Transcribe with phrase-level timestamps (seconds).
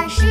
[0.00, 0.22] 巴士。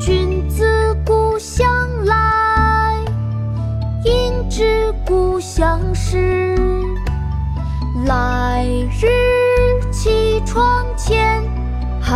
[0.00, 1.68] 君子故乡
[2.06, 3.04] 来，
[4.06, 6.56] 应知故乡事。
[8.06, 8.64] 来
[8.98, 9.06] 日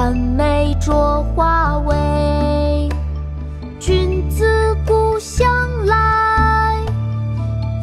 [0.04, 0.92] 寒梅著
[1.34, 2.90] 花未？
[3.80, 5.48] 君子故乡
[5.86, 6.76] 来，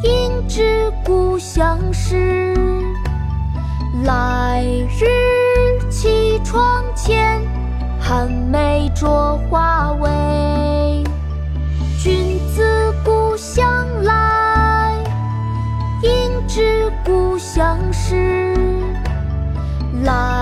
[0.04, 2.54] 应知故乡事。
[4.04, 5.04] 来日
[5.90, 7.42] 绮窗前，
[7.98, 11.02] 寒梅著花未？
[11.98, 13.66] 君子故乡
[14.04, 14.94] 来，
[16.04, 18.54] 应知故乡事。
[20.04, 20.41] 来